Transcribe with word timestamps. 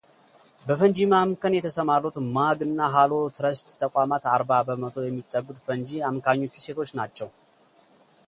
በፈንጂ 0.67 0.97
ማምከን 1.11 1.55
የተሰማሩት 1.55 2.15
ማግ 2.37 2.59
እና 2.67 2.79
ሃሎ 2.95 3.13
ትረስት 3.35 3.67
ተቋማት 3.83 4.23
አርባ 4.35 4.51
በመቶ 4.69 4.95
የሚጠጉት 5.05 5.59
ፈንጂ 5.67 5.91
አምካኞቹ 6.09 6.53
ሴቶች 6.65 6.91
ናቸው። 7.01 7.29